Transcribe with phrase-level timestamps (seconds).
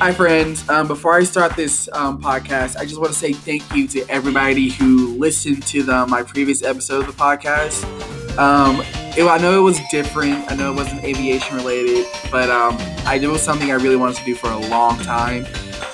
[0.00, 0.68] Hi, friends.
[0.68, 4.08] Um, before I start this um, podcast, I just want to say thank you to
[4.08, 7.82] everybody who listened to the, my previous episode of the podcast.
[8.38, 8.80] Um,
[9.16, 10.50] it, I know it was different.
[10.50, 14.16] I know it wasn't aviation related, but um, I it was something I really wanted
[14.18, 15.44] to do for a long time.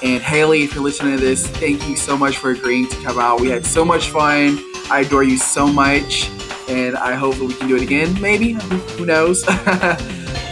[0.03, 3.19] And Haley, if you're listening to this, thank you so much for agreeing to come
[3.19, 3.41] out.
[3.41, 4.59] We had so much fun.
[4.91, 6.29] I adore you so much,
[6.69, 8.21] and I hope that we can do it again.
[8.21, 8.53] Maybe
[8.99, 9.45] who knows?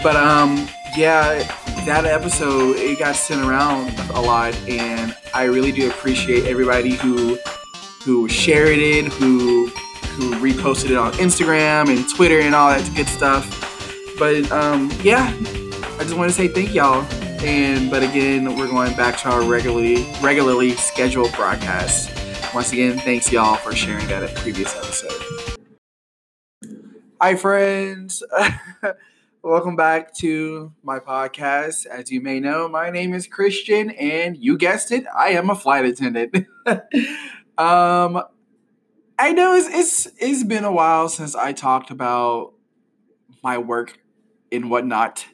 [0.03, 0.67] but um,
[0.97, 6.95] yeah, that episode it got sent around a lot, and I really do appreciate everybody
[6.95, 7.37] who
[8.05, 9.67] who shared it, who
[10.17, 13.59] who reposted it on Instagram and Twitter and all that good stuff.
[14.19, 15.35] But um, yeah,
[15.99, 17.03] I just want to say thank y'all.
[17.45, 22.11] And but again, we're going back to our regularly regularly scheduled broadcast.
[22.55, 25.59] Once again, thanks y'all for sharing that previous episode.
[27.21, 28.23] Hi friends.
[29.45, 31.87] Welcome back to my podcast.
[31.87, 35.57] As you may know, my name is Christian, and you guessed it, I am a
[35.57, 36.47] flight attendant.
[37.59, 38.23] um,
[39.19, 42.53] I know it's, it's it's been a while since I talked about
[43.43, 43.99] my work
[44.53, 45.27] and whatnot.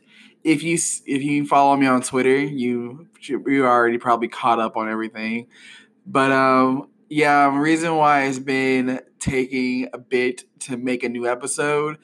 [0.42, 4.88] If you if you follow me on Twitter, you you already probably caught up on
[4.88, 5.48] everything.
[6.06, 11.98] But um, yeah, reason why it's been taking a bit to make a new episode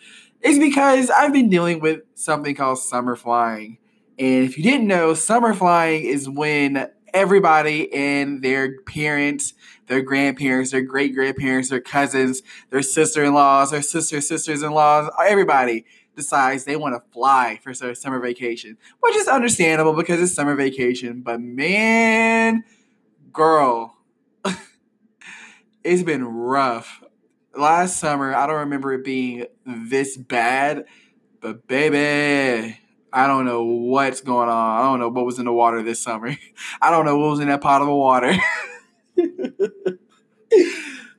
[0.44, 3.78] is because I've been dealing with something called summer flying.
[4.18, 9.54] And if you didn't know, summer flying is when everybody and their parents,
[9.86, 14.72] their grandparents, their great grandparents, their cousins, their sister in laws, their sister sisters in
[14.72, 20.34] laws, everybody decides they want to fly for summer vacation, which is understandable because it's
[20.34, 21.22] summer vacation.
[21.22, 22.64] But man,
[23.32, 23.96] girl,
[25.84, 27.03] it's been rough
[27.56, 30.84] last summer, I don't remember it being this bad,
[31.40, 32.78] but baby,
[33.12, 34.78] I don't know what's going on.
[34.78, 36.36] I don't know what was in the water this summer.
[36.82, 38.34] I don't know what was in that pot of water.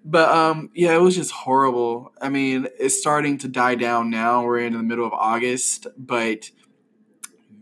[0.03, 2.11] but um yeah, it was just horrible.
[2.21, 4.43] I mean, it's starting to die down now.
[4.43, 6.51] We're in the middle of August, but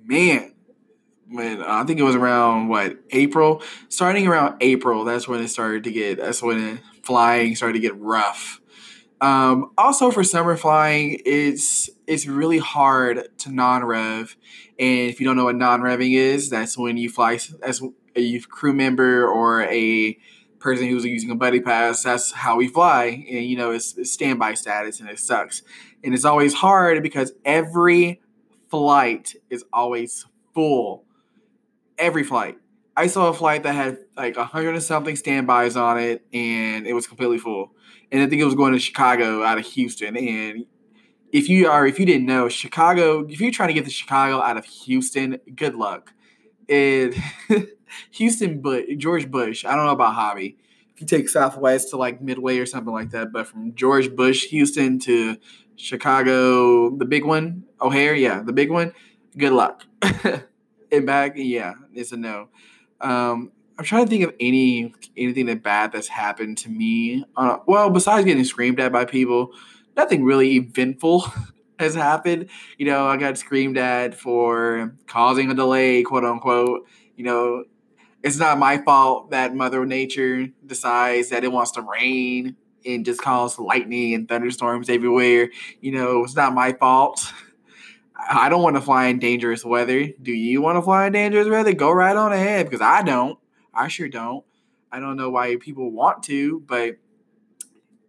[0.04, 0.54] man,
[1.30, 5.84] when I think it was around what April, starting around April, that's when it started
[5.86, 6.18] to get.
[6.18, 8.62] That's when flying started to get rough.
[9.24, 14.36] Um, also, for summer flying, it's it's really hard to non-rev,
[14.78, 17.82] and if you don't know what non-revving is, that's when you fly as
[18.18, 20.20] a crew member or a
[20.60, 22.04] person who's using a buddy pass.
[22.04, 25.62] That's how we fly, and you know it's, it's standby status, and it sucks,
[26.04, 28.20] and it's always hard because every
[28.70, 31.06] flight is always full.
[31.98, 32.58] Every flight.
[32.98, 36.86] I saw a flight that had like a hundred and something standbys on it, and
[36.86, 37.72] it was completely full
[38.14, 40.16] and I think it was going to Chicago out of Houston.
[40.16, 40.66] And
[41.32, 44.40] if you are, if you didn't know, Chicago, if you're trying to get to Chicago
[44.40, 46.14] out of Houston, good luck.
[46.70, 47.16] And
[48.12, 50.58] Houston, but George Bush, I don't know about Hobby.
[50.94, 54.46] If you take Southwest to like Midway or something like that, but from George Bush,
[54.46, 55.38] Houston to
[55.76, 58.94] Chicago, the big one, O'Hare, yeah, the big one,
[59.36, 59.86] good luck.
[60.92, 62.50] and back, yeah, it's a no.
[63.02, 67.26] Um, I'm trying to think of any anything that bad that's happened to me.
[67.36, 69.52] Uh, well, besides getting screamed at by people,
[69.96, 71.26] nothing really eventful
[71.80, 72.50] has happened.
[72.78, 76.88] You know, I got screamed at for causing a delay, quote unquote.
[77.16, 77.64] You know,
[78.22, 83.22] it's not my fault that Mother Nature decides that it wants to rain and just
[83.22, 85.50] cause lightning and thunderstorms everywhere.
[85.82, 87.32] You know, it's not my fault.
[88.30, 90.08] I don't want to fly in dangerous weather.
[90.22, 91.74] Do you want to fly in dangerous weather?
[91.74, 93.38] Go right on ahead because I don't.
[93.74, 94.46] I sure don't.
[94.92, 96.98] I don't know why people want to, but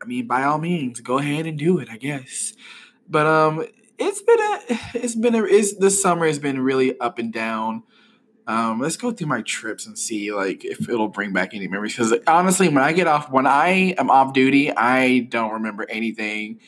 [0.03, 2.53] I mean, by all means, go ahead and do it, I guess.
[3.09, 3.67] But um,
[3.99, 4.59] it's been a,
[4.95, 7.85] it's been a, it's this summer has been really up and down.
[8.47, 11.97] Um, let's go through my trips and see like if it'll bring back any memories.
[11.97, 16.61] Because honestly, when I get off, when I am off duty, I don't remember anything.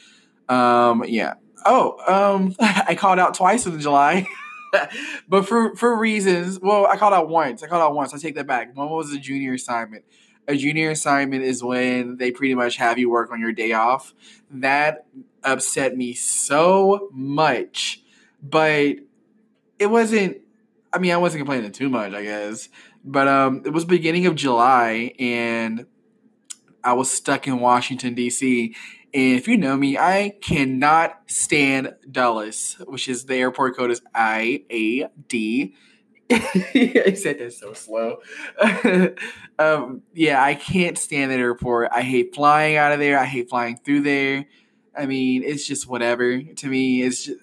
[0.49, 1.35] Um, yeah.
[1.67, 4.27] Oh, um, I called out twice in July.
[5.28, 7.62] but for for reasons, well, I called out once.
[7.62, 8.14] I called out once.
[8.14, 8.76] I take that back.
[8.76, 10.05] One was a junior assignment.
[10.49, 14.14] A junior assignment is when they pretty much have you work on your day off.
[14.50, 15.06] That
[15.43, 18.02] upset me so much,
[18.43, 18.96] but
[19.79, 20.38] it wasn't.
[20.93, 22.69] I mean, I wasn't complaining too much, I guess.
[23.05, 25.87] But um, it was beginning of July, and
[26.82, 28.75] I was stuck in Washington D.C.
[29.19, 34.65] If you know me, I cannot stand Dulles, which is the airport code is I
[34.71, 35.75] A D.
[36.31, 38.19] I said that so slow.
[39.59, 41.93] um, yeah, I can't stand that airport.
[41.95, 43.19] I hate flying out of there.
[43.19, 44.45] I hate flying through there.
[44.95, 47.01] I mean, it's just whatever to me.
[47.01, 47.41] It's just,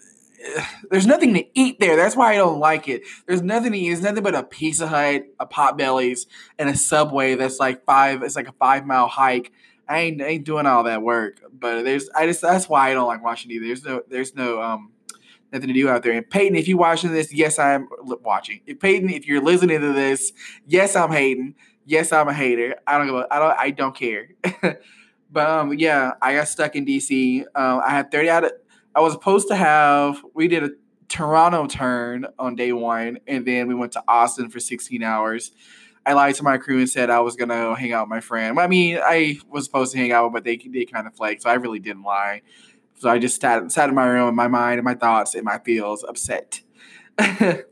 [0.92, 1.96] there's nothing to eat there.
[1.96, 3.02] That's why I don't like it.
[3.26, 3.88] There's nothing to eat.
[3.88, 6.28] There's nothing but a Pizza Hut, a Potbelly's,
[6.60, 7.34] and a Subway.
[7.34, 8.22] That's like five.
[8.22, 9.52] It's like a five mile hike.
[9.88, 11.42] I ain't, ain't doing all that work.
[11.52, 13.66] But there's I just that's why I don't like watching either.
[13.66, 14.92] There's no there's no um
[15.52, 16.14] nothing to do out there.
[16.14, 18.62] And Peyton, if you're watching this, yes, I'm watching.
[18.66, 20.32] If Peyton, if you're listening to this,
[20.66, 21.56] yes, I'm hating.
[21.86, 22.76] Yes, I'm a hater.
[22.88, 23.26] I don't go.
[23.30, 23.60] I don't.
[23.60, 24.30] I don't care.
[25.32, 27.42] but um, yeah, I got stuck in DC.
[27.56, 28.52] Um, I had 30 out of
[28.96, 30.70] I was supposed to have, we did a
[31.08, 35.52] Toronto turn on day one, and then we went to Austin for 16 hours.
[36.06, 38.60] I lied to my crew and said I was gonna hang out with my friend.
[38.60, 41.50] I mean, I was supposed to hang out, but they they kind of flaked, so
[41.50, 42.42] I really didn't lie.
[42.96, 45.44] So I just sat sat in my room, in my mind, and my thoughts, and
[45.44, 46.62] my feels upset.
[47.18, 47.68] it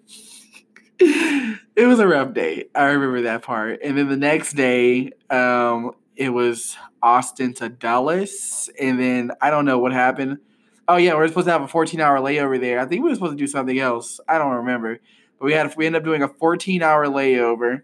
[1.78, 2.66] was a rough day.
[2.76, 3.80] I remember that part.
[3.84, 9.66] And then the next day, um, it was Austin to Dallas, and then I don't
[9.66, 10.40] know what happened.
[10.88, 12.80] Oh yeah, we are supposed to have a 14 hour layover there.
[12.80, 14.20] I think we were supposed to do something else.
[14.28, 15.00] I don't remember.
[15.40, 17.82] But we had we ended up doing a 14 hour layover.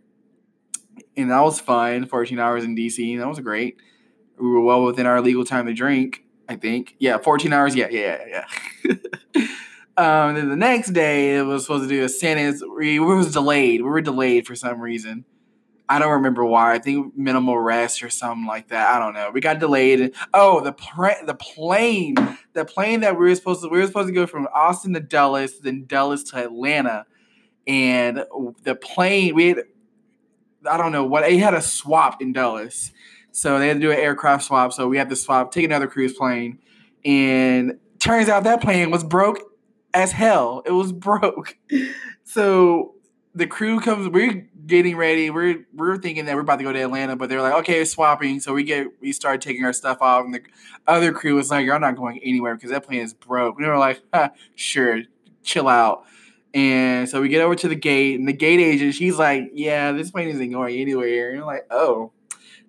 [1.15, 2.05] And that was fun.
[2.05, 3.17] 14 hours in DC.
[3.17, 3.77] That was great.
[4.39, 6.95] We were well within our legal time to drink, I think.
[6.99, 7.75] Yeah, 14 hours.
[7.75, 8.43] Yeah, yeah,
[8.85, 8.93] yeah.
[9.97, 12.37] um, then the next day it was supposed to do a San
[12.75, 13.81] we was delayed.
[13.81, 15.25] We were delayed for some reason.
[15.89, 16.73] I don't remember why.
[16.73, 18.93] I think minimal rest or something like that.
[18.93, 19.31] I don't know.
[19.31, 20.13] We got delayed.
[20.33, 22.15] Oh, the pr- the plane,
[22.53, 24.99] the plane that we were supposed to we were supposed to go from Austin to
[24.99, 27.05] Dallas, then Dallas to Atlanta,
[27.65, 28.25] and
[28.63, 29.63] the plane we had.
[30.67, 32.91] I don't know what they had a swap in Dulles,
[33.31, 34.73] so they had to do an aircraft swap.
[34.73, 36.59] So we had to swap, take another cruise plane,
[37.05, 39.39] and turns out that plane was broke
[39.93, 40.63] as hell.
[40.65, 41.57] It was broke.
[42.29, 42.95] So
[43.35, 44.09] the crew comes.
[44.09, 45.29] We're getting ready.
[45.29, 48.41] We're we're thinking that we're about to go to Atlanta, but they're like, okay, swapping.
[48.41, 50.41] So we get we start taking our stuff off, and the
[50.87, 53.55] other crew was like, you're not going anywhere because that plane is broke.
[53.55, 54.01] And we were like,
[54.55, 55.03] sure,
[55.43, 56.03] chill out.
[56.53, 59.91] And so we get over to the gate, and the gate agent, she's like, yeah,
[59.91, 61.29] this plane isn't going anywhere.
[61.29, 62.11] And you're like, oh,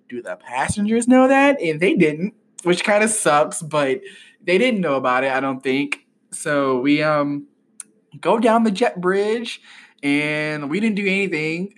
[0.09, 1.61] do the passengers know that?
[1.61, 2.33] And they didn't,
[2.63, 4.01] which kind of sucks, but
[4.43, 5.31] they didn't know about it.
[5.31, 6.05] I don't think.
[6.31, 7.47] So we um
[8.19, 9.61] go down the jet bridge
[10.03, 11.73] and we didn't do anything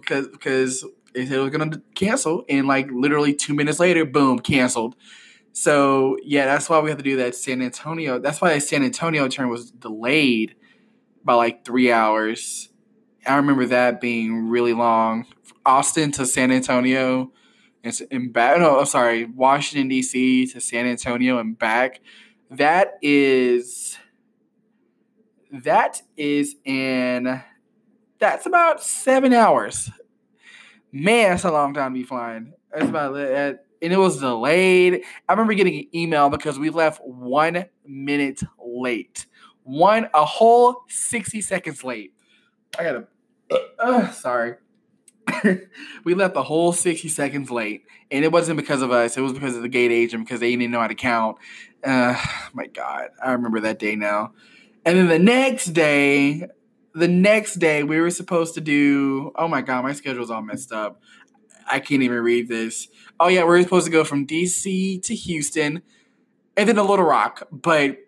[0.00, 0.84] because because
[1.14, 4.94] it was gonna cancel, and like literally two minutes later, boom, canceled.
[5.52, 8.18] So yeah, that's why we have to do that San Antonio.
[8.18, 10.54] That's why the San Antonio turn was delayed
[11.24, 12.68] by like three hours.
[13.26, 15.26] I remember that being really long.
[15.64, 17.32] Austin to San Antonio
[17.84, 18.58] and, and back.
[18.58, 20.46] No, I'm sorry, Washington D.C.
[20.48, 22.00] to San Antonio and back.
[22.50, 23.96] That is
[25.52, 27.42] that is in
[28.18, 29.90] that's about seven hours.
[30.92, 32.52] Man, that's a long time to be flying.
[32.72, 33.16] That's about.
[33.16, 35.02] And it was delayed.
[35.28, 39.26] I remember getting an email because we left one minute late.
[39.64, 42.14] One, a whole 60 seconds late.
[42.78, 43.06] I gotta,
[43.78, 44.56] uh, sorry.
[46.04, 47.84] we left the whole 60 seconds late.
[48.10, 50.50] And it wasn't because of us, it was because of the gate agent because they
[50.54, 51.38] didn't know how to count.
[51.84, 52.20] Uh,
[52.52, 54.32] my God, I remember that day now.
[54.84, 56.48] And then the next day,
[56.94, 60.72] the next day we were supposed to do oh my god my schedule's all messed
[60.72, 61.00] up
[61.70, 62.88] i can't even read this
[63.18, 65.82] oh yeah we are supposed to go from dc to houston
[66.56, 67.98] and then to little rock but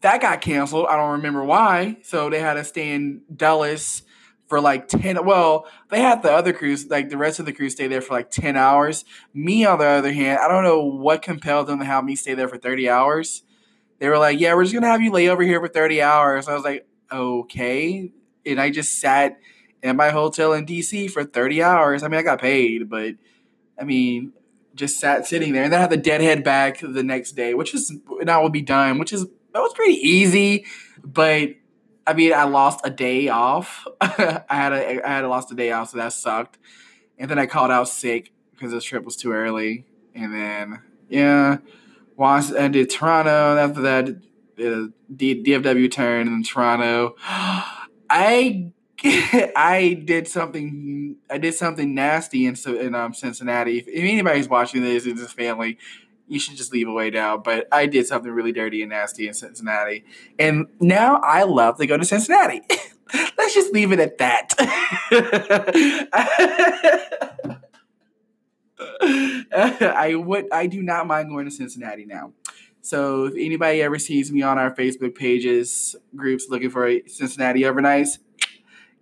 [0.00, 4.02] that got canceled i don't remember why so they had to stay in Dallas
[4.46, 7.70] for like 10 well they had the other crews like the rest of the crew
[7.70, 11.22] stay there for like 10 hours me on the other hand i don't know what
[11.22, 13.42] compelled them to have me stay there for 30 hours
[13.98, 16.48] they were like yeah we're just gonna have you lay over here for 30 hours
[16.48, 18.10] i was like okay.
[18.44, 19.38] And I just sat
[19.82, 22.02] in my hotel in DC for 30 hours.
[22.02, 23.14] I mean, I got paid, but
[23.78, 24.32] I mean,
[24.74, 25.64] just sat sitting there.
[25.64, 28.62] And then I had the deadhead back the next day, which is now will be
[28.62, 30.66] done, which is that was pretty easy.
[31.04, 31.50] But
[32.06, 33.86] I mean, I lost a day off.
[34.00, 36.58] I had a I had a lost a day off, so that sucked.
[37.18, 39.86] And then I called out sick because this trip was too early.
[40.14, 41.58] And then yeah,
[42.16, 43.56] once I did Toronto.
[43.56, 44.20] After that,
[44.56, 47.16] D- DFW turn in Toronto.
[48.10, 48.72] I
[49.04, 51.16] I did something.
[51.28, 53.78] I did something nasty in in um, Cincinnati.
[53.78, 55.78] If, if anybody's watching this in this family,
[56.32, 57.36] you should just leave away now.
[57.36, 60.04] But I did something really dirty and nasty in Cincinnati,
[60.38, 62.62] and now I love to go to Cincinnati.
[63.36, 64.54] Let's just leave it at that.
[69.82, 70.46] I would.
[70.50, 72.32] I do not mind going to Cincinnati now.
[72.80, 78.18] So if anybody ever sees me on our Facebook pages, groups looking for Cincinnati overnights,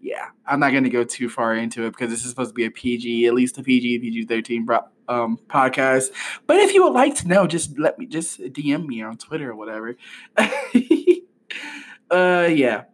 [0.01, 2.55] yeah, I'm not going to go too far into it because this is supposed to
[2.55, 4.67] be a PG, at least a PG, PG 13
[5.09, 6.11] um, podcast.
[6.47, 9.51] But if you would like to know, just let me just DM me on Twitter
[9.51, 9.97] or whatever.
[12.11, 12.85] Uh, yeah.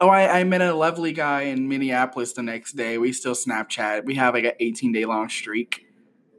[0.00, 2.98] Oh, I, I met a lovely guy in Minneapolis the next day.
[2.98, 4.04] We still Snapchat.
[4.04, 5.86] We have like an 18 day long streak.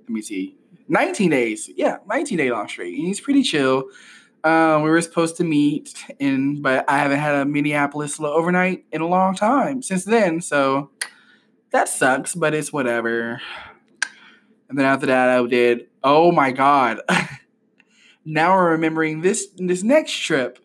[0.01, 0.57] Let me see.
[0.87, 1.69] 19 days.
[1.75, 2.97] Yeah, 19 day long streak.
[2.97, 3.85] And he's pretty chill.
[4.45, 9.01] Um, we were supposed to meet, in, but I haven't had a Minneapolis overnight in
[9.01, 10.39] a long time since then.
[10.39, 10.91] So
[11.71, 13.41] that sucks, but it's whatever.
[14.69, 15.87] And then after that, I did.
[16.03, 16.99] Oh my god!
[18.25, 20.59] now we're remembering this this next trip.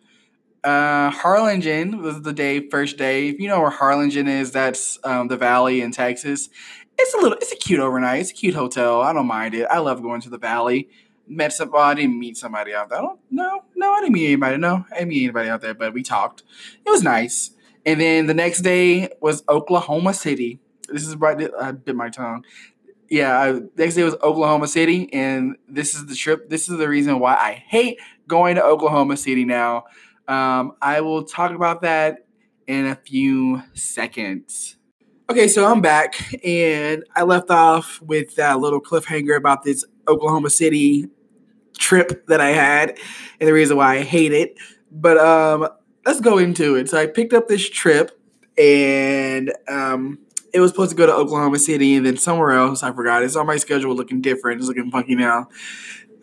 [0.63, 3.29] Uh, Harlingen was the day first day.
[3.29, 6.49] If you know where Harlingen is, that's um, the valley in Texas.
[6.99, 7.37] It's a little.
[7.39, 8.21] It's a cute overnight.
[8.21, 9.01] It's a cute hotel.
[9.01, 9.65] I don't mind it.
[9.71, 10.87] I love going to the valley
[11.31, 12.99] met somebody, I didn't meet somebody out there.
[12.99, 14.57] I don't no, no, I didn't meet anybody.
[14.57, 16.43] No, I didn't meet anybody out there, but we talked.
[16.85, 17.51] It was nice.
[17.85, 20.59] And then the next day was Oklahoma City.
[20.89, 21.49] This is right.
[21.59, 22.43] I bit my tongue.
[23.09, 26.49] Yeah, I, next day was Oklahoma City, and this is the trip.
[26.49, 29.85] This is the reason why I hate going to Oklahoma City now.
[30.27, 32.25] Um, I will talk about that
[32.67, 34.77] in a few seconds.
[35.29, 40.49] Okay, so I'm back, and I left off with that little cliffhanger about this Oklahoma
[40.49, 41.07] City
[41.81, 42.97] trip that I had
[43.39, 44.55] and the reason why I hate it.
[44.91, 45.67] But um,
[46.05, 46.89] let's go into it.
[46.89, 48.17] So I picked up this trip
[48.57, 50.19] and um,
[50.53, 52.83] it was supposed to go to Oklahoma City and then somewhere else.
[52.83, 53.23] I forgot.
[53.23, 54.59] It's on my schedule looking different.
[54.59, 55.49] It's looking funky now.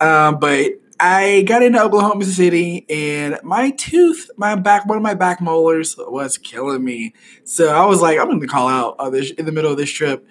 [0.00, 5.14] Um, but I got into Oklahoma City and my tooth, my back, one of my
[5.14, 7.14] back molars was killing me.
[7.44, 10.26] So I was like, I'm going to call out in the middle of this trip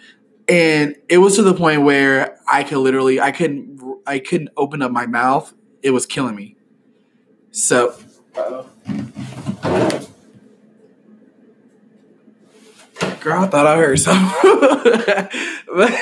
[0.47, 4.81] and it was to the point where I could literally I couldn't I couldn't open
[4.81, 5.53] up my mouth.
[5.83, 6.55] It was killing me.
[7.51, 7.95] So
[13.19, 14.31] girl, I thought I heard something.
[15.75, 15.99] but,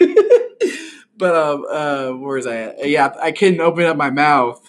[1.16, 2.88] but um uh where is I at?
[2.88, 4.62] Yeah, I couldn't open up my mouth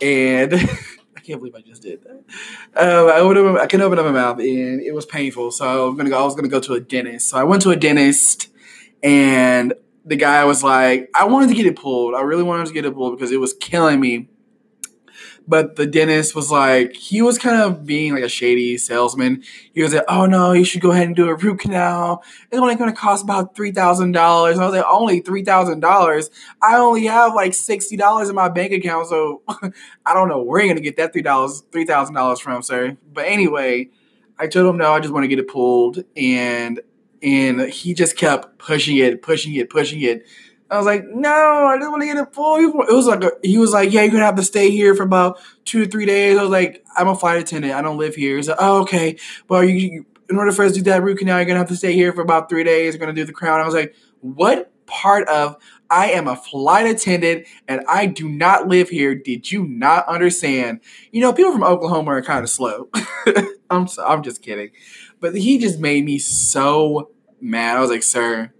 [0.00, 0.52] and
[1.24, 2.24] can't believe I just did that.
[2.76, 5.50] Um, I, opened, I couldn't open up my mouth and it was painful.
[5.50, 6.20] So I'm gonna go.
[6.20, 7.30] I was gonna go to a dentist.
[7.30, 8.48] So I went to a dentist
[9.02, 12.14] and the guy was like, I wanted to get it pulled.
[12.14, 14.28] I really wanted to get it pulled because it was killing me.
[15.46, 19.42] But the dentist was like, he was kind of being like a shady salesman.
[19.74, 22.22] He was like, oh no, you should go ahead and do a root canal.
[22.50, 24.16] It's only going to cost about $3,000.
[24.16, 26.30] I was like, only $3,000?
[26.62, 29.08] I only have like $60 in my bank account.
[29.08, 29.42] So
[30.06, 32.96] I don't know where you're going to get that $3, $3,000 from, sir.
[33.12, 33.90] But anyway,
[34.38, 36.04] I told him, no, I just want to get it pulled.
[36.16, 36.80] And,
[37.22, 40.24] and he just kept pushing it, pushing it, pushing it
[40.70, 42.56] I was like, no, I didn't want to get it full.
[42.56, 45.02] It was like, a, he was like, yeah, you're gonna have to stay here for
[45.02, 46.38] about two or three days.
[46.38, 47.74] I was like, I'm a flight attendant.
[47.74, 48.36] I don't live here.
[48.36, 49.16] He's like, oh, okay.
[49.48, 51.76] Well, you, in order for us to do that root canal, you're gonna have to
[51.76, 52.94] stay here for about three days.
[52.94, 53.60] We're gonna do the crown.
[53.60, 55.56] I was like, what part of
[55.90, 59.14] I am a flight attendant and I do not live here?
[59.14, 60.80] Did you not understand?
[61.12, 62.88] You know, people from Oklahoma are kind of slow.
[63.70, 64.70] I'm so, I'm just kidding,
[65.20, 67.76] but he just made me so mad.
[67.76, 68.53] I was like, sir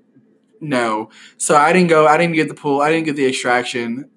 [0.64, 1.10] no.
[1.36, 2.06] So I didn't go.
[2.06, 2.80] I didn't get the pool.
[2.80, 4.10] I didn't get the extraction.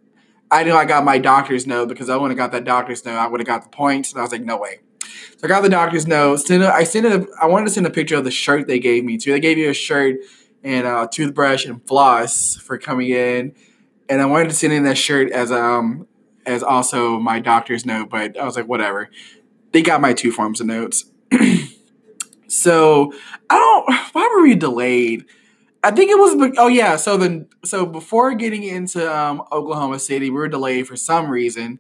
[0.50, 3.18] I knew I got my doctor's note because I wouldn't have got that doctor's note.
[3.18, 4.80] I would have got the points, and I was like, no way.
[5.38, 6.50] So I got the doctor's note.
[6.50, 7.06] I sent.
[7.06, 9.32] A, I wanted to send a picture of the shirt they gave me too.
[9.32, 10.18] They gave you a shirt
[10.64, 13.54] and a toothbrush and floss for coming in,
[14.10, 16.08] and I wanted to send in that shirt as um
[16.46, 18.10] as also my doctor's note.
[18.10, 19.10] But I was like, whatever.
[19.74, 21.06] They got my two forms of notes.
[22.48, 23.14] so
[23.50, 24.14] I don't.
[24.14, 25.26] Why were we delayed?
[25.88, 26.54] I think it was.
[26.58, 26.98] Oh yeah.
[26.98, 31.80] So then, so before getting into um, Oklahoma City, we were delayed for some reason,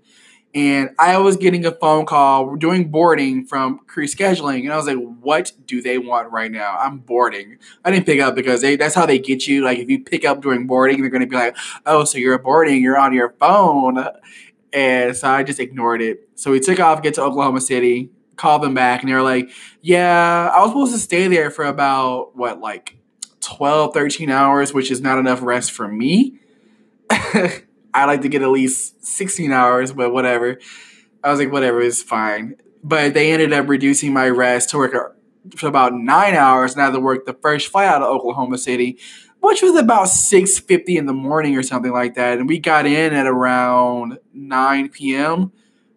[0.56, 4.78] and I was getting a phone call We're doing boarding from crew scheduling, and I
[4.78, 6.78] was like, "What do they want right now?
[6.80, 9.64] I'm boarding." I didn't pick up because they, that's how they get you.
[9.66, 12.40] Like if you pick up during boarding, they're going to be like, "Oh, so you're
[12.40, 12.82] boarding?
[12.82, 14.06] You're on your phone,"
[14.74, 16.30] and so I just ignored it.
[16.36, 19.50] So we took off, get to Oklahoma City, called them back, and they were like,
[19.82, 22.97] "Yeah, I was supposed to stay there for about what like."
[23.48, 26.40] 12, 13 hours, which is not enough rest for me.
[27.10, 30.60] I like to get at least 16 hours, but whatever.
[31.24, 32.56] I was like, whatever, it's fine.
[32.84, 35.18] But they ended up reducing my rest to work
[35.56, 38.58] for about nine hours and I had to work the first flight out of Oklahoma
[38.58, 39.00] City,
[39.40, 42.40] which was about 6.50 in the morning or something like that.
[42.40, 45.54] And we got in at around 9 p.m.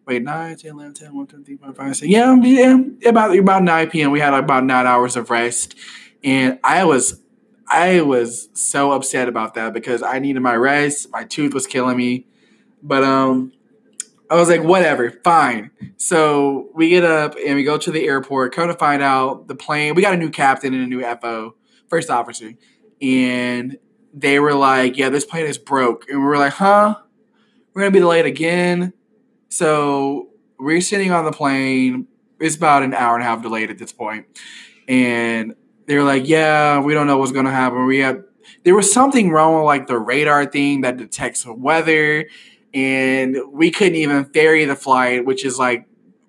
[0.07, 2.09] Wait, 9, 10, 11, 10, 1, 2, 3, 4, 5, 6.
[2.09, 4.13] Yeah, yeah about, about 9 p.m.
[4.13, 5.75] We had about nine hours of rest.
[6.23, 7.21] And I was
[7.71, 11.09] I was so upset about that because I needed my rest.
[11.11, 12.27] My tooth was killing me.
[12.83, 13.53] But um
[14.31, 15.71] I was like, whatever, fine.
[15.97, 19.57] So we get up and we go to the airport, come to find out the
[19.57, 21.57] plane, we got a new captain and a new FO,
[21.89, 22.53] first officer.
[23.03, 23.77] And
[24.15, 26.09] they were like, yeah, this plane is broke.
[26.09, 26.97] And we were like, huh?
[27.73, 28.93] We're gonna be delayed again.
[29.49, 32.07] So we're sitting on the plane
[32.41, 34.27] it's about an hour and a half delayed at this point,
[34.89, 35.55] and
[35.91, 37.85] they're like, yeah, we don't know what's gonna happen.
[37.85, 38.23] We have
[38.63, 42.27] there was something wrong with like the radar thing that detects weather,
[42.73, 45.89] and we couldn't even ferry the flight, which is like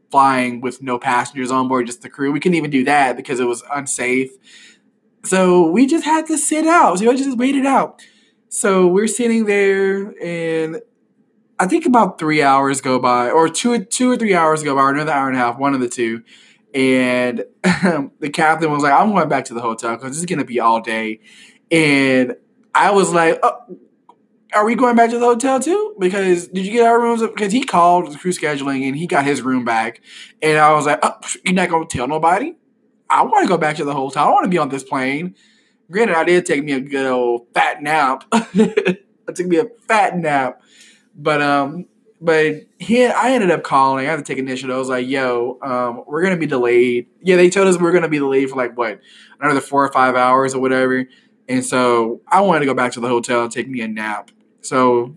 [0.09, 2.31] flying with no passengers on board, just the crew.
[2.31, 4.31] We couldn't even do that because it was unsafe.
[5.25, 6.97] So we just had to sit out.
[6.97, 8.01] So we just waited out.
[8.49, 10.81] So we're sitting there, and
[11.59, 14.81] I think about three hours go by, or two, two or three hours go by,
[14.81, 16.23] or another hour and a half, one of the two.
[16.73, 20.59] And the captain was like, "I'm going back to the hotel because it's gonna be
[20.59, 21.19] all day."
[21.69, 22.35] And
[22.73, 23.57] I was like, oh,
[24.53, 27.21] "Are we going back to the hotel too?" Because did you get our rooms?
[27.21, 30.01] Because he called the crew scheduling and he got his room back.
[30.41, 31.13] And I was like, oh,
[31.45, 32.55] "You're not gonna tell nobody?"
[33.09, 34.25] I want to go back to the hotel.
[34.25, 35.35] I want to be on this plane.
[35.91, 38.23] Granted, I did take me a good old fat nap.
[38.31, 40.61] it took me a fat nap,
[41.13, 41.87] but um,
[42.21, 44.05] but he, I ended up calling.
[44.05, 44.75] I had to take initiative.
[44.75, 47.91] I was like, "Yo, um, we're gonna be delayed." Yeah, they told us we are
[47.91, 49.01] gonna be delayed for like what
[49.39, 51.05] another four or five hours or whatever.
[51.49, 54.29] And so I wanted to go back to the hotel and take me a nap.
[54.61, 55.15] So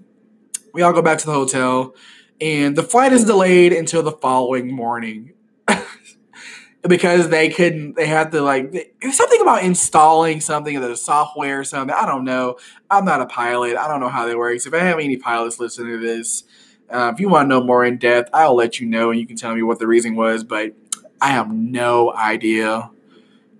[0.72, 1.94] we all go back to the hotel,
[2.40, 5.34] and the flight is delayed until the following morning
[6.88, 11.64] because they couldn't they had to like something about installing something in the software or
[11.64, 12.56] something i don't know
[12.90, 15.58] i'm not a pilot i don't know how that works if i have any pilots
[15.58, 16.44] listening to this
[16.90, 19.26] uh, if you want to know more in depth i'll let you know and you
[19.26, 20.72] can tell me what the reason was but
[21.20, 22.90] i have no idea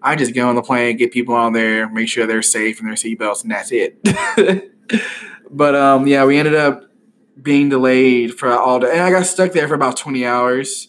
[0.03, 2.89] i just get on the plane get people on there make sure they're safe and
[2.89, 3.99] their seatbelts and that's it
[5.51, 6.85] but um yeah we ended up
[7.41, 10.89] being delayed for all day and i got stuck there for about 20 hours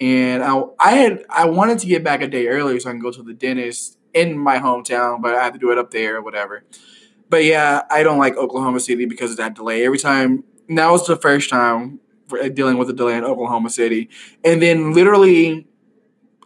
[0.00, 3.00] and I, I had I wanted to get back a day earlier so I can
[3.00, 6.16] go to the dentist in my hometown, but I had to do it up there
[6.16, 6.64] or whatever.
[7.28, 9.84] But yeah, I don't like Oklahoma City because of that delay.
[9.84, 12.00] Every time that was the first time
[12.32, 14.08] uh, dealing with a delay in Oklahoma City,
[14.44, 15.66] and then literally,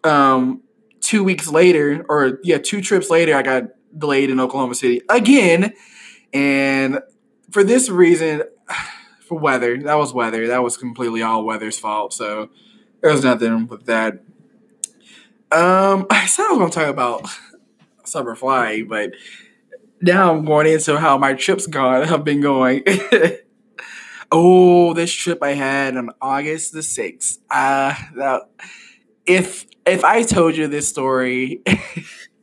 [0.05, 0.63] um,
[1.01, 3.65] two weeks later, or yeah, two trips later, I got
[3.97, 5.73] delayed in Oklahoma City again,
[6.33, 7.01] and
[7.51, 8.43] for this reason,
[9.21, 10.47] for weather, that was weather.
[10.49, 12.13] That was completely all weather's fault.
[12.13, 12.51] So
[13.01, 14.15] there was nothing with that.
[15.51, 17.29] Um, I said I was going to talk about
[18.05, 19.13] summer flying, but
[20.01, 22.83] now I'm going into how my trips gone have been going.
[24.31, 27.41] Oh, this trip I had on August the sixth.
[27.51, 27.95] Uh,
[29.27, 31.63] if if I told you this story,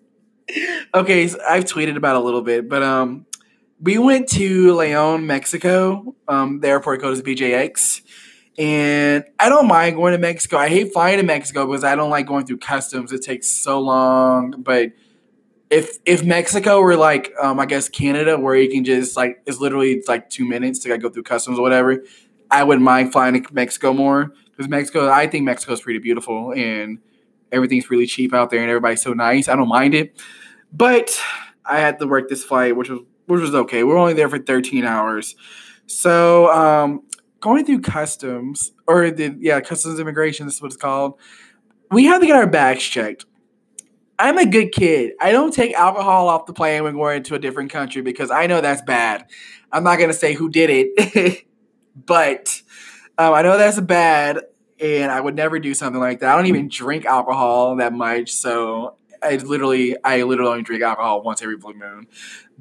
[0.93, 3.25] okay, so I've tweeted about a little bit, but um,
[3.79, 6.15] we went to Leon, Mexico.
[6.27, 8.01] Um, the airport code is BJX
[8.57, 10.57] and I don't mind going to Mexico.
[10.57, 13.11] I hate flying to Mexico because I don't like going through customs.
[13.11, 14.55] It takes so long.
[14.57, 14.91] But
[15.75, 19.59] if if Mexico were like um, I guess Canada, where you can just like it's
[19.59, 22.01] literally it's like two minutes to like, go through customs or whatever,
[22.49, 25.09] I wouldn't mind flying to Mexico more because Mexico.
[25.09, 26.99] I think Mexico is pretty beautiful and
[27.51, 29.49] everything's really cheap out there and everybody's so nice.
[29.49, 30.17] I don't mind it,
[30.71, 31.19] but
[31.65, 33.83] I had to work this flight, which was which was okay.
[33.83, 35.35] We we're only there for 13 hours.
[35.87, 37.01] So um,
[37.41, 41.19] going through customs or the yeah customs immigration this is what it's called
[41.91, 43.25] we have to get our bags checked
[44.19, 45.13] i'm a good kid.
[45.19, 48.31] I don't take alcohol off the plane when we're going into a different country because
[48.31, 49.25] i know that's bad.
[49.71, 51.45] I'm not going to say who did it
[52.05, 52.61] but
[53.17, 54.41] um, i know that's bad
[54.79, 56.33] and i would never do something like that.
[56.33, 61.23] I don't even drink alcohol that much so I literally, I literally only drink alcohol
[61.23, 62.07] once every blue moon.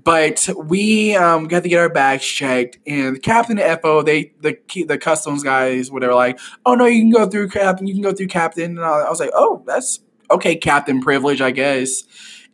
[0.02, 4.32] But we um, got to get our bags checked, and the captain and FO, they
[4.40, 8.02] the the customs guys, whatever, like, oh no, you can go through captain, you can
[8.02, 12.04] go through captain, and I was like, oh, that's okay, captain privilege, I guess.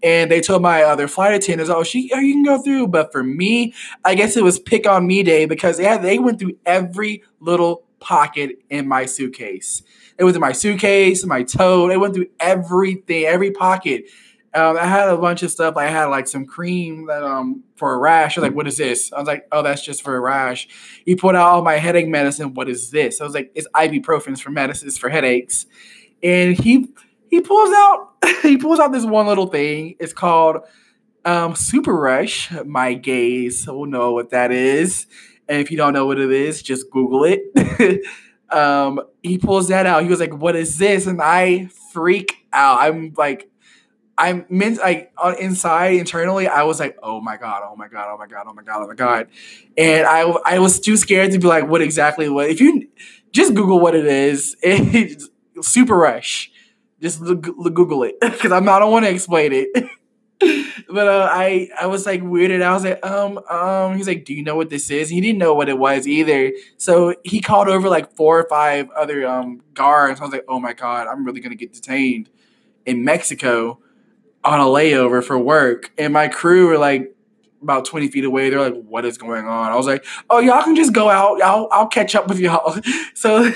[0.02, 2.88] And they told my other flight attendants, oh, she, oh, you can go through.
[2.88, 6.18] But for me, I guess it was pick on me day because they had, they
[6.18, 9.82] went through every little pocket in my suitcase.
[10.18, 11.92] It was in my suitcase, my tote.
[11.92, 14.04] It went through everything, every pocket.
[14.52, 15.76] Um, I had a bunch of stuff.
[15.76, 18.36] I had like some cream that um for a rash.
[18.36, 20.66] I was like, "What is this?" I was like, "Oh, that's just for a rash."
[21.04, 22.54] He put out all my headache medicine.
[22.54, 23.20] What is this?
[23.20, 25.66] I was like, "It's ibuprofen for medicines for headaches."
[26.22, 26.88] And he
[27.30, 28.10] he pulls out
[28.42, 29.96] he pulls out this one little thing.
[29.98, 30.58] It's called
[31.24, 32.50] um, Super Rush.
[32.64, 35.06] My gays will know what that is.
[35.48, 38.04] And if you don't know what it is, just Google it.
[38.50, 40.02] um, he pulls that out.
[40.02, 42.80] He was like, "What is this?" And I freak out.
[42.80, 43.50] I'm like,
[44.16, 46.46] I'm meant like inside internally.
[46.46, 47.62] I was like, "Oh my god!
[47.64, 48.06] Oh my god!
[48.10, 48.44] Oh my god!
[48.48, 48.82] Oh my god!
[48.82, 49.28] Oh my god!"
[49.76, 52.28] And I I was too scared to be like, "What exactly?
[52.28, 52.88] What?" If you
[53.32, 55.28] just Google what it is, it's
[55.62, 56.52] Super Rush.
[57.00, 58.76] Just Google it because I'm not.
[58.76, 59.90] I don't want to explain it.
[60.88, 62.62] but uh, I I was like weirded.
[62.62, 63.96] I was like, um, um.
[63.96, 65.08] He's like, do you know what this is?
[65.08, 66.52] He didn't know what it was either.
[66.76, 70.20] So he called over like four or five other um guards.
[70.20, 72.28] I was like, oh my god, I'm really gonna get detained
[72.86, 73.80] in Mexico
[74.44, 75.92] on a layover for work.
[75.98, 77.14] And my crew were like
[77.62, 78.50] about 20 feet away.
[78.50, 79.70] They're like, what is going on?
[79.70, 81.42] I was like, oh, y'all can just go out.
[81.42, 82.78] I'll I'll catch up with y'all.
[83.14, 83.52] So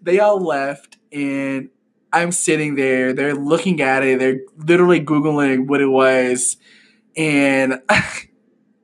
[0.00, 1.68] they all left and
[2.12, 3.12] I'm sitting there.
[3.12, 4.18] They're looking at it.
[4.18, 6.56] They're literally Googling what it was.
[7.16, 8.28] And, and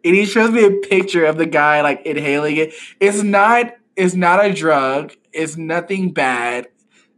[0.02, 2.74] he shows me a picture of the guy like inhaling it.
[3.00, 5.12] It's not it's not a drug.
[5.32, 6.68] It's nothing bad.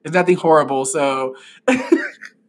[0.03, 0.87] It's nothing horrible.
[0.87, 1.37] So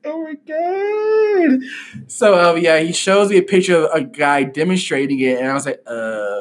[0.04, 1.60] Oh my god!
[2.08, 5.54] So um, yeah, he shows me a picture of a guy demonstrating it, and I
[5.54, 6.40] was like, uh,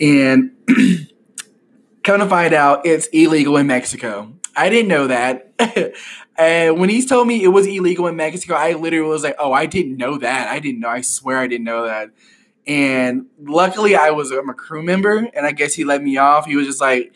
[0.00, 0.50] and
[2.04, 4.30] Come to find out, it's illegal in Mexico.
[4.54, 5.52] I didn't know that.
[6.36, 9.52] and when he told me it was illegal in Mexico, I literally was like, "Oh,
[9.52, 10.48] I didn't know that.
[10.48, 10.90] I didn't know.
[10.90, 12.10] I swear I didn't know that."
[12.66, 16.44] And luckily, I was I'm a crew member, and I guess he let me off.
[16.44, 17.14] He was just like,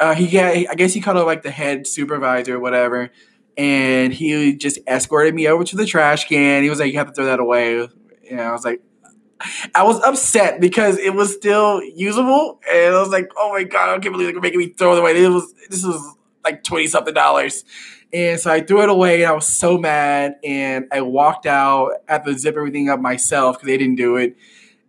[0.00, 3.10] uh, he got, I guess he called up like the head supervisor or whatever,
[3.56, 6.64] and he just escorted me over to the trash can.
[6.64, 7.88] He was like, "You have to throw that away."
[8.28, 8.80] And I was like,
[9.74, 13.90] I was upset because it was still usable, and I was like, "Oh my god,
[13.90, 16.86] I can't believe they're making me throw it away." It was this was like twenty
[16.86, 17.64] something dollars,
[18.12, 19.22] and so I threw it away.
[19.22, 21.92] And I was so mad, and I walked out.
[22.08, 24.36] had to zip everything up myself because they didn't do it,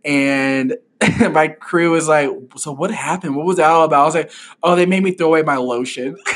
[0.03, 0.77] and
[1.31, 3.35] my crew was like, "So what happened?
[3.35, 4.31] What was that all about?" I was like,
[4.63, 6.17] "Oh, they made me throw away my lotion."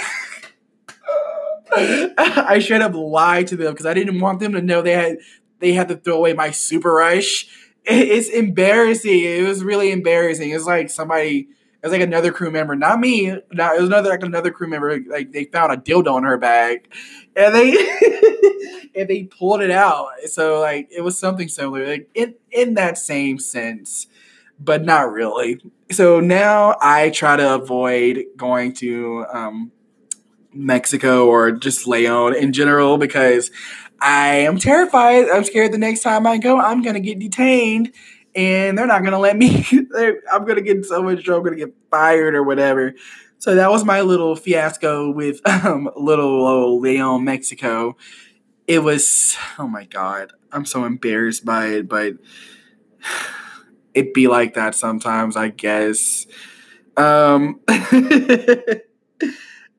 [1.72, 5.17] I straight up lied to them because I didn't want them to know they had
[5.60, 7.48] they had to throw away my super rush
[7.89, 9.23] it's embarrassing.
[9.23, 10.52] It was really embarrassing.
[10.52, 11.49] It's like somebody,
[11.84, 13.28] it's like another crew member, not me.
[13.52, 14.99] Not it was another like another crew member.
[15.08, 16.91] Like they found a dildo in her bag,
[17.36, 17.71] and they
[18.95, 20.08] and they pulled it out.
[20.25, 24.08] So like it was something similar, like in in that same sense,
[24.60, 25.62] but not really.
[25.91, 29.71] So now I try to avoid going to um,
[30.54, 33.52] Mexico or just Leon in general because
[34.01, 35.29] I am terrified.
[35.29, 37.93] I'm scared the next time I go, I'm gonna get detained,
[38.35, 39.65] and they're not gonna let me.
[40.31, 41.39] I'm gonna get in so much trouble.
[41.39, 42.93] I'm gonna get fired or whatever.
[43.39, 47.95] So that was my little fiasco with um, little old Leon, Mexico.
[48.67, 52.13] It was oh my god, I'm so embarrassed by it, but
[53.93, 56.27] it be like that sometimes, I guess.
[56.97, 57.62] Um,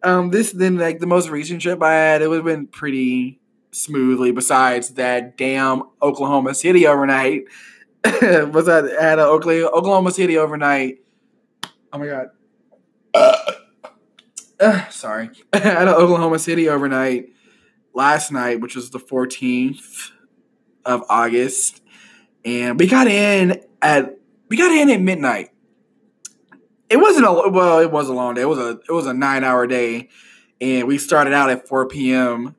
[0.03, 3.41] um, this then like the most recent trip I had, it would have been pretty
[3.73, 4.33] smoothly.
[4.33, 7.45] Besides that damn Oklahoma City overnight,
[8.05, 10.99] was that at Oklahoma City overnight?
[11.93, 12.29] Oh my god.
[13.13, 13.53] Uh,
[14.61, 17.31] uh, sorry, at Oklahoma City overnight
[17.95, 20.11] last night, which was the 14th
[20.85, 21.83] of August,
[22.45, 25.51] and we got in at we got in at midnight.
[26.89, 28.43] It wasn't a well, it was a long day.
[28.43, 30.09] It was a it was a nine hour day,
[30.61, 32.55] and we started out at 4 p.m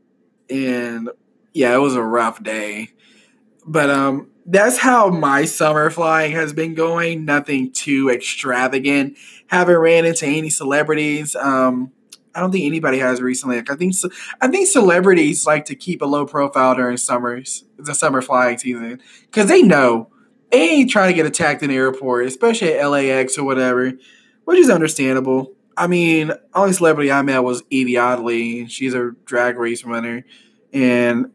[0.51, 1.09] and
[1.53, 2.89] yeah, it was a rough day.
[3.65, 7.25] But um that's how my summer flying has been going.
[7.25, 9.17] Nothing too extravagant.
[9.47, 11.35] Haven't ran into any celebrities.
[11.35, 11.91] Um,
[12.33, 13.57] I don't think anybody has recently.
[13.57, 13.93] Like, I think
[14.39, 19.01] I think celebrities like to keep a low profile during summers, the summer flying season,
[19.25, 20.09] because they know
[20.51, 23.93] they ain't trying to get attacked in the airport, especially at LAX or whatever,
[24.45, 25.53] which is understandable.
[25.77, 28.67] I mean, only celebrity I met was Yvie Oddly.
[28.67, 30.25] She's a drag race winner,
[30.73, 31.31] and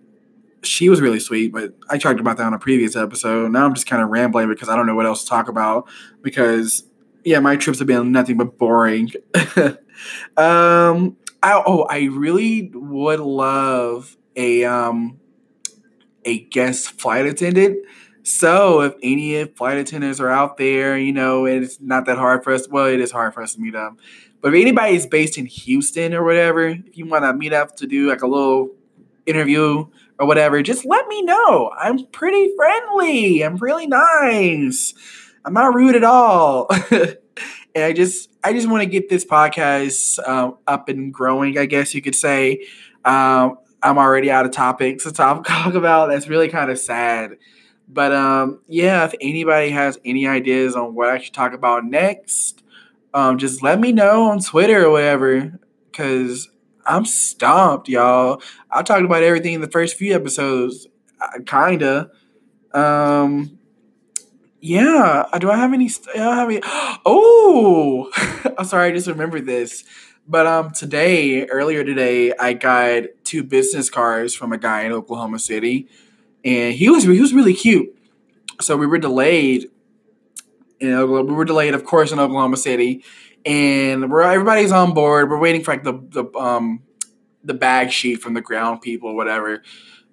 [0.63, 1.53] she was really sweet.
[1.53, 3.51] But I talked about that on a previous episode.
[3.53, 5.89] Now I'm just kind of rambling because I don't know what else to talk about.
[6.23, 6.85] Because
[7.25, 9.11] yeah, my trips have been nothing but boring.
[10.37, 15.19] um, I, oh, I really would love a um
[16.25, 17.79] a guest flight attendant
[18.27, 22.53] so if any flight attendants are out there, you know, it's not that hard for
[22.53, 22.69] us.
[22.69, 23.99] Well, it is hard for us to meet them.
[24.47, 27.75] But if anybody is based in Houston or whatever, if you want to meet up
[27.79, 28.71] to do like a little
[29.27, 29.85] interview
[30.21, 31.73] or whatever, just let me know.
[31.77, 33.43] I'm pretty friendly.
[33.43, 34.95] I'm really nice.
[35.45, 36.69] I'm not rude at all.
[36.93, 37.17] and
[37.75, 41.93] I just I just want to get this podcast um, up and growing, I guess
[41.93, 42.69] you could say.
[43.05, 46.09] Um, I'm already out of topics to talk about.
[46.11, 47.33] That's really kind of sad.
[47.89, 52.63] But um, yeah, if anybody has any ideas on what I should talk about next,
[53.17, 55.59] um, just let me know on Twitter or whatever.
[55.95, 56.51] Cause
[56.85, 58.43] I'm stumped, y'all.
[58.71, 60.87] I talked about everything in the first few episodes,
[61.47, 62.11] kinda.
[62.75, 63.59] Um,
[64.61, 65.25] yeah.
[65.41, 65.91] Do I have any?
[66.15, 66.61] I have any.
[67.09, 68.11] Oh,
[68.59, 68.91] I'm sorry.
[68.91, 69.85] I just remembered this.
[70.29, 75.39] But um, today, earlier today, I got two business cards from a guy in Oklahoma
[75.39, 75.89] City,
[76.45, 77.97] and he was he was really cute.
[78.61, 79.71] So we were delayed.
[80.81, 83.05] In Oklahoma, we were delayed, of course, in Oklahoma City,
[83.45, 85.31] and we're everybody's on board.
[85.31, 86.83] We're waiting for like the the um
[87.45, 89.63] the bag sheet from the ground people, whatever.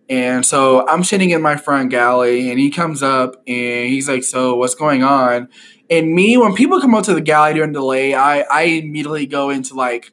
[0.10, 4.24] And so I'm sitting in my front galley, and he comes up and he's like,
[4.24, 5.50] "So what's going on?"
[5.90, 9.50] And me, when people come up to the galley during delay, I I immediately go
[9.50, 10.12] into like,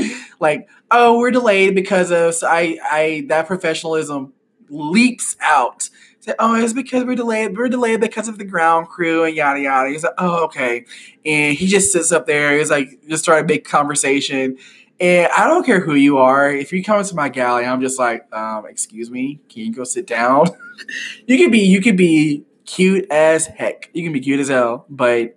[0.40, 4.32] like, oh, we're delayed because of so I I that professionalism
[4.68, 5.90] leaps out.
[6.38, 7.56] Oh, it's because we're delayed.
[7.56, 9.90] We're delayed because of the ground crew and yada yada.
[9.90, 10.84] He's like, oh, okay.
[11.24, 12.56] And he just sits up there.
[12.56, 14.56] He's like, just start a big conversation.
[15.00, 16.50] And I don't care who you are.
[16.50, 19.82] If you come into my galley, I'm just like, um, excuse me, can you go
[19.82, 20.46] sit down?
[21.26, 23.90] you could be, you could be cute as heck.
[23.92, 25.36] You can be cute as hell, but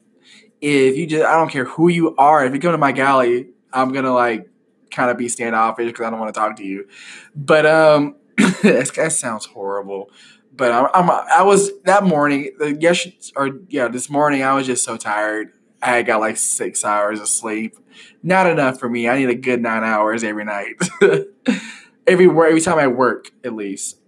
[0.61, 2.45] if you just, I don't care who you are.
[2.45, 4.47] If you come to my galley, I'm gonna like
[4.91, 6.87] kind of be standoffish because I don't want to talk to you.
[7.35, 8.15] But um,
[8.63, 10.09] that sounds horrible.
[10.55, 12.51] But I'm, I'm, i was that morning.
[12.79, 15.51] Yes, or yeah, this morning I was just so tired.
[15.81, 17.77] I got like six hours of sleep.
[18.23, 19.07] Not enough for me.
[19.07, 20.75] I need a good nine hours every night.
[22.07, 23.99] every every time I work, at least.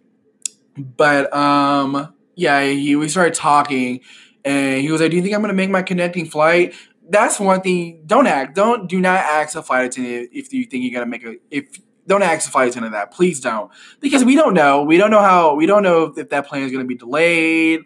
[0.78, 4.02] But um, yeah, he we started talking,
[4.46, 6.74] and he was like, "Do you think I'm gonna make my connecting flight?"
[7.10, 8.04] That's one thing.
[8.06, 8.56] Don't act.
[8.56, 11.80] Don't do not ask a flight attendant if you think you're gonna make a if.
[12.08, 13.12] Don't ask a flight attendant that.
[13.12, 14.84] Please don't, because we don't know.
[14.84, 15.56] We don't know how.
[15.56, 17.82] We don't know if, that plane is gonna be delayed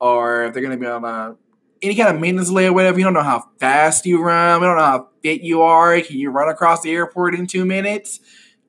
[0.00, 1.36] or if they're gonna be on a
[1.82, 2.98] any kind of maintenance delay or whatever.
[2.98, 4.60] You don't know how fast you run.
[4.60, 6.00] We don't know how fit you are.
[6.00, 8.20] Can you run across the airport in two minutes?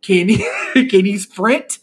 [0.02, 0.38] Can you
[0.74, 1.80] can you sprint?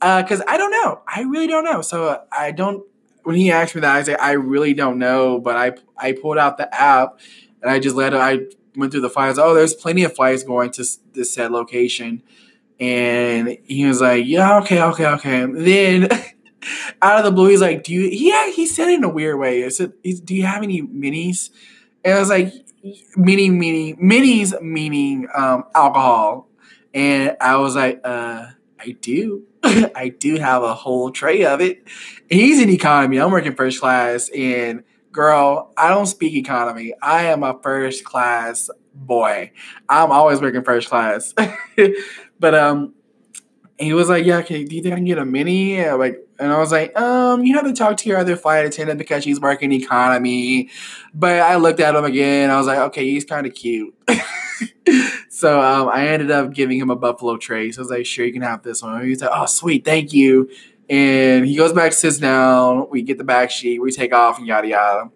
[0.00, 1.00] Because uh, I don't know.
[1.06, 1.82] I really don't know.
[1.82, 2.84] So uh, I don't.
[3.22, 5.40] When he asked me that, I said I really don't know.
[5.40, 7.18] But I I pulled out the app
[7.62, 8.14] and I just let.
[8.14, 8.40] I
[8.76, 9.38] went through the files.
[9.38, 12.22] Oh, there's plenty of flights going to this said location.
[12.78, 16.08] And he was like, "Yeah, okay, okay, okay." Then
[17.02, 19.38] out of the blue, he's like, "Do you?" Yeah, he said it in a weird
[19.38, 19.64] way.
[19.64, 21.50] I said, "Do you have any minis?"
[22.04, 22.52] And I was like,
[23.16, 26.48] "Mini, mini, minis, meaning um, alcohol."
[26.92, 28.46] And I was like, "Uh,
[28.78, 29.44] I do.
[29.62, 31.82] I do have a whole tray of it."
[32.28, 33.18] He's in economy.
[33.18, 36.92] I'm working first class, and girl, I don't speak economy.
[37.00, 39.52] I am a first class boy.
[39.88, 41.34] I'm always working first class.
[42.38, 42.94] but um,
[43.78, 46.52] he was like, "Yeah, okay, do you think I can get a mini?" Like, and
[46.52, 49.40] I was like, "Um, you have to talk to your other flight attendant because she's
[49.40, 50.70] working economy."
[51.14, 52.50] But I looked at him again.
[52.50, 53.94] I was like, "Okay, he's kind of cute."
[55.28, 57.76] so um, I ended up giving him a Buffalo Trace.
[57.76, 60.12] So I was like, "Sure, you can have this one." He said, "Oh, sweet, thank
[60.12, 60.48] you."
[60.88, 62.88] And he goes back, sits down.
[62.90, 63.82] We get the back sheet.
[63.82, 65.10] We take off, and yada yada.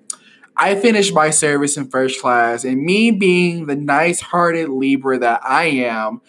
[0.57, 5.65] I finished my service in first class, and me being the nice-hearted Libra that I
[5.65, 6.21] am.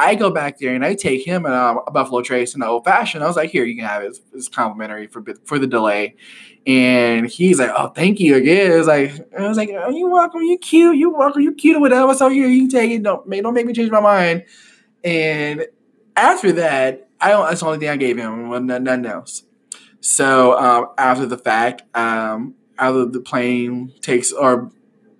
[0.00, 2.70] I go back there and I take him a, um, a Buffalo Trace and an
[2.70, 3.22] old fashioned.
[3.22, 4.18] I was like, here, you can have it.
[4.32, 6.16] It's, complimentary for for the delay.
[6.66, 8.72] And he's like, oh, thank you again.
[8.72, 10.40] It was like, I was like, oh, you welcome.
[10.42, 10.96] You cute.
[10.96, 11.42] You welcome.
[11.42, 12.14] You cute whatever.
[12.14, 13.02] So here, you take it.
[13.02, 14.44] Don't make, don't make me change my mind.
[15.04, 15.66] And
[16.16, 18.66] after that, I don't, that's the only thing I gave him.
[18.66, 19.44] Nothing else.
[20.00, 24.70] So um, after the fact, um, of the plane takes or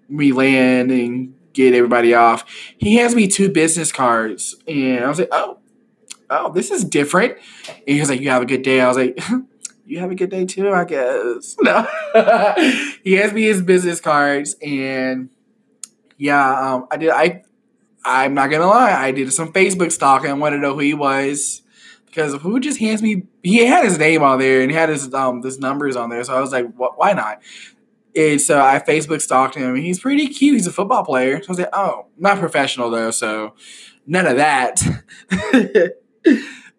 [0.08, 2.44] me landing get everybody off.
[2.78, 5.58] He hands me two business cards, and I was like, "Oh,
[6.30, 7.36] oh, this is different."
[7.68, 9.18] And he was like, "You have a good day." I was like,
[9.86, 11.86] "You have a good day too, I guess." No,
[13.04, 15.30] he hands me his business cards, and
[16.16, 17.10] yeah, um, I did.
[17.10, 17.42] I
[18.04, 20.30] I'm not gonna lie, I did some Facebook stalking.
[20.30, 21.62] I wanted to know who he was
[22.06, 23.24] because who just hands me?
[23.42, 26.24] He had his name on there and he had his um his numbers on there,
[26.24, 27.40] so I was like, why not?
[28.16, 29.76] And so I Facebook stalked him.
[29.76, 30.54] He's pretty cute.
[30.54, 31.40] He's a football player.
[31.42, 33.54] So I was like, oh, not professional though, so
[34.06, 34.82] none of that.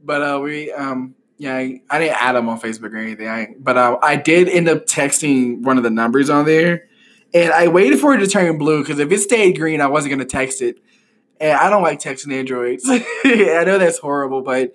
[0.04, 3.28] but uh, we, um, yeah, I, I, didn't add him on Facebook or anything.
[3.28, 6.88] I, but uh, I did end up texting one of the numbers on there,
[7.34, 10.12] and I waited for it to turn blue because if it stayed green, I wasn't
[10.12, 10.78] gonna text it.
[11.40, 12.84] And I don't like texting androids.
[12.88, 14.74] I know that's horrible, but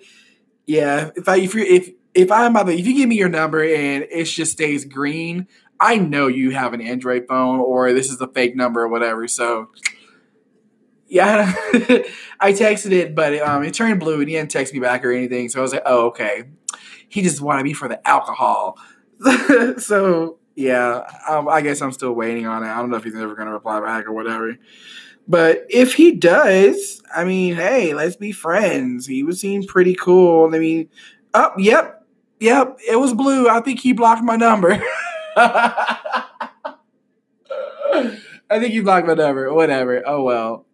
[0.65, 4.05] yeah, if I if you if if I'm if you give me your number and
[4.09, 5.47] it just stays green,
[5.79, 9.27] I know you have an Android phone or this is the fake number or whatever.
[9.27, 9.69] So
[11.07, 11.53] yeah,
[12.39, 15.11] I texted it, but um, it turned blue and he didn't text me back or
[15.11, 15.49] anything.
[15.49, 16.43] So I was like, oh, okay.
[17.09, 18.77] He just wanted me for the alcohol.
[19.77, 22.67] so yeah, um, I guess I'm still waiting on it.
[22.67, 24.57] I don't know if he's ever going to reply back or whatever.
[25.27, 29.05] But if he does, I mean, hey, let's be friends.
[29.05, 30.53] He was seem pretty cool.
[30.53, 30.89] I mean,
[31.33, 32.05] oh, yep,
[32.39, 33.49] yep, it was blue.
[33.49, 34.81] I think he blocked my number.
[38.49, 39.53] I think you blocked whatever.
[39.53, 40.03] Whatever.
[40.05, 40.65] Oh well.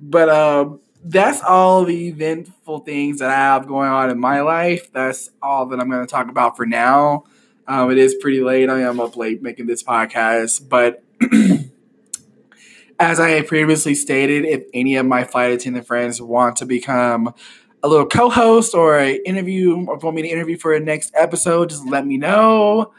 [0.00, 4.92] but um, that's all the eventful things that I have going on in my life.
[4.92, 7.24] That's all that I'm going to talk about for now.
[7.66, 8.68] Um, it is pretty late.
[8.68, 11.02] I am up late making this podcast, but
[12.98, 17.34] as I previously stated, if any of my flight attendant friends want to become
[17.82, 21.70] a little co-host or an interview or want me to interview for a next episode,
[21.70, 22.92] just let me know.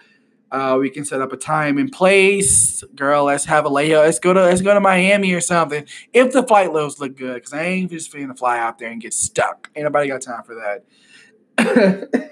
[0.53, 2.83] Uh, we can set up a time and place.
[2.95, 4.05] Girl, let's have a layout.
[4.05, 5.83] Let's go to let's go to Miami or something.
[6.13, 9.01] If the flight loads look good, because I ain't just finna fly out there and
[9.01, 9.71] get stuck.
[9.75, 10.83] Ain't nobody got time for
[11.57, 12.29] that.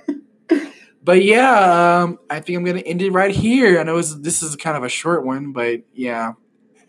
[1.04, 3.80] but yeah, um, I think I'm gonna end it right here.
[3.80, 6.34] I know this is kind of a short one, but yeah,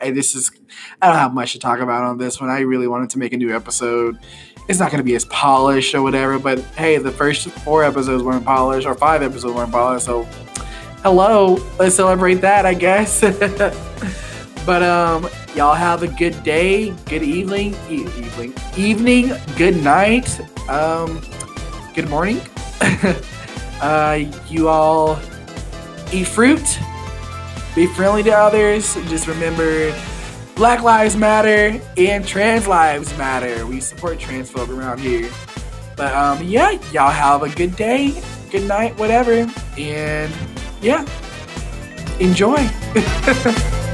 [0.02, 0.50] I, this is
[1.00, 2.50] I don't have much to talk about on this one.
[2.50, 4.18] I really wanted to make a new episode.
[4.68, 8.44] It's not gonna be as polished or whatever, but hey, the first four episodes weren't
[8.44, 10.28] polished, or five episodes weren't polished, so
[11.02, 13.20] hello, let's celebrate that, I guess.
[14.66, 21.20] but um, y'all have a good day, good evening, e- evening, evening, good night, um,
[21.94, 22.40] good morning.
[23.80, 25.18] uh, you all
[26.12, 26.78] eat fruit,
[27.74, 28.94] be friendly to others.
[29.08, 29.92] Just remember,
[30.54, 33.66] Black Lives Matter and Trans Lives Matter.
[33.66, 35.28] We support trans folk around here.
[35.96, 40.32] But um, yeah, y'all have a good day, good night, whatever, and
[40.82, 41.06] yeah,
[42.18, 42.68] enjoy.